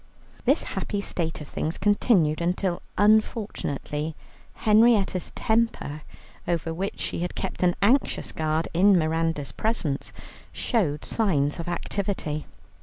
[0.45, 4.15] This happy state of things continued until unfortunately
[4.55, 6.01] Henrietta's temper,
[6.47, 10.11] over which she had kept an anxious guard in Miranda's presence,
[10.51, 12.47] showed signs of activity.